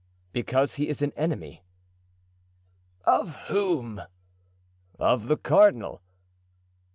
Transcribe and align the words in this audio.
"Because 0.33 0.73
he 0.77 0.89
is 0.89 1.03
an 1.03 1.13
enemy." 1.15 1.61
"Of 3.05 3.35
whom?" 3.49 4.01
"Of 4.97 5.27
the 5.27 5.37
cardinal." 5.37 6.01